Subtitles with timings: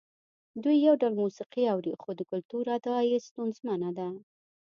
[0.63, 4.07] دوی یو ډول موسیقي اوري خو د کلتور ادعا یې ستونزمنه ده.